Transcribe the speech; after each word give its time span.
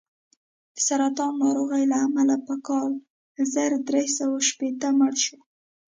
د 0.75 0.77
سرطان 0.87 1.31
ناروغۍ 1.43 1.83
له 1.91 1.97
امله 2.05 2.35
په 2.47 2.55
کال 2.67 2.91
زر 3.53 3.71
درې 3.89 4.05
سوه 4.17 4.37
شپېته 4.49 4.87
مړ 4.99 5.13
شو. 5.25 5.37